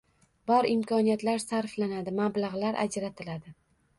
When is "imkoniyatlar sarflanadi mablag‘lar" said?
0.69-2.79